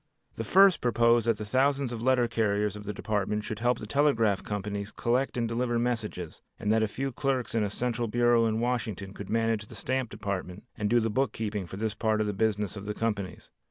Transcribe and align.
The 0.33 0.43
first 0.43 0.81
proposed 0.81 1.27
that 1.27 1.37
the 1.37 1.45
thousands 1.45 1.93
of 1.93 2.01
letter 2.01 2.27
carriers 2.27 2.75
of 2.75 2.85
the 2.85 2.91
Department 2.93 3.43
should 3.43 3.59
help 3.59 3.77
the 3.77 3.85
telegraph 3.85 4.41
companies 4.43 4.91
collect 4.91 5.37
and 5.37 5.47
deliver 5.47 5.77
messages, 5.77 6.41
and 6.59 6.73
that 6.73 6.81
a 6.81 6.87
few 6.87 7.11
clerks 7.11 7.53
in 7.53 7.63
a 7.63 7.69
central 7.69 8.07
bureau 8.07 8.47
at 8.47 8.55
Washington 8.55 9.13
could 9.13 9.29
manage 9.29 9.67
the 9.67 9.75
stamp 9.75 10.09
department 10.09 10.63
and 10.75 10.89
do 10.89 10.99
the 10.99 11.11
book 11.11 11.33
keeping 11.33 11.67
for 11.67 11.77
this 11.77 11.93
part 11.93 12.19
of 12.19 12.25
the 12.25 12.33
business 12.33 12.75
of 12.75 12.85
the 12.85 12.95
companies. 12.95 13.51